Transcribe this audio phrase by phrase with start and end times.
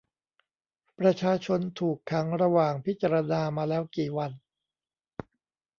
[0.99, 4.31] ประชาชนถูกขังระหว่างพิจารณามาแล้วกี่วัน?